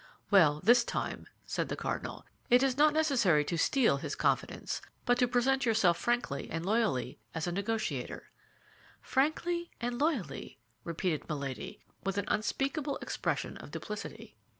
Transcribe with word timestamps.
"Well, 0.31 0.61
this 0.63 0.83
time," 0.83 1.27
said 1.45 1.69
the 1.69 1.75
cardinal, 1.75 2.25
"it 2.49 2.63
is 2.63 2.75
not 2.75 2.91
necessary 2.91 3.45
to 3.45 3.55
steal 3.55 3.97
his 3.97 4.15
confidence, 4.15 4.81
but 5.05 5.19
to 5.19 5.27
present 5.27 5.63
yourself 5.63 5.95
frankly 5.95 6.49
and 6.49 6.65
loyally 6.65 7.19
as 7.35 7.45
a 7.45 7.51
negotiator." 7.51 8.31
"Frankly 9.03 9.69
and 9.79 10.01
loyally," 10.01 10.57
repeated 10.83 11.29
Milady, 11.29 11.81
with 12.03 12.17
an 12.17 12.25
unspeakable 12.29 12.97
expression 12.97 13.57
of 13.57 13.69
duplicity. 13.69 14.35